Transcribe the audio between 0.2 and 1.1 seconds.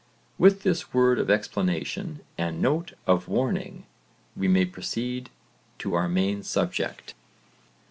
With this